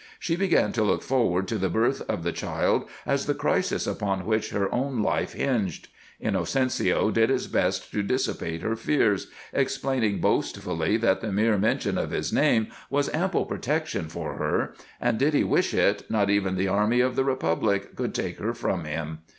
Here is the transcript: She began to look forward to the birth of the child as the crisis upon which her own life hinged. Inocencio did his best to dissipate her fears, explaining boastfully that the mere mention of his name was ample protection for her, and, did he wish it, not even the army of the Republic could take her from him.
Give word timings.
She 0.17 0.35
began 0.35 0.71
to 0.71 0.83
look 0.83 1.03
forward 1.03 1.47
to 1.49 1.59
the 1.59 1.69
birth 1.69 2.01
of 2.09 2.23
the 2.23 2.31
child 2.31 2.89
as 3.05 3.27
the 3.27 3.35
crisis 3.35 3.85
upon 3.85 4.25
which 4.25 4.49
her 4.49 4.67
own 4.73 5.03
life 5.03 5.33
hinged. 5.33 5.89
Inocencio 6.19 7.11
did 7.11 7.29
his 7.29 7.45
best 7.45 7.91
to 7.91 8.01
dissipate 8.01 8.63
her 8.63 8.75
fears, 8.75 9.27
explaining 9.53 10.17
boastfully 10.19 10.97
that 10.97 11.21
the 11.21 11.31
mere 11.31 11.59
mention 11.59 11.99
of 11.99 12.09
his 12.09 12.33
name 12.33 12.69
was 12.89 13.13
ample 13.13 13.45
protection 13.45 14.09
for 14.09 14.37
her, 14.37 14.73
and, 14.99 15.19
did 15.19 15.35
he 15.35 15.43
wish 15.43 15.71
it, 15.71 16.09
not 16.09 16.31
even 16.31 16.55
the 16.55 16.67
army 16.67 16.99
of 16.99 17.15
the 17.15 17.23
Republic 17.23 17.95
could 17.95 18.15
take 18.15 18.39
her 18.39 18.55
from 18.55 18.85
him. 18.85 19.19